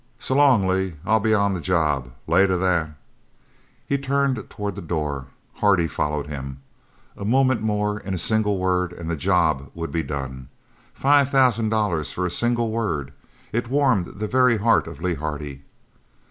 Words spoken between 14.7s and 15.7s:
of Lee Hardy.